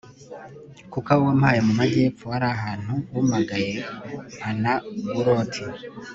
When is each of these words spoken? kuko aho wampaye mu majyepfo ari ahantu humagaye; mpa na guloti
kuko 0.91 1.07
aho 1.13 1.21
wampaye 1.27 1.59
mu 1.67 1.73
majyepfo 1.79 2.25
ari 2.35 2.47
ahantu 2.55 2.93
humagaye; 3.11 3.73
mpa 4.35 4.49
na 4.61 4.73
guloti 5.13 5.63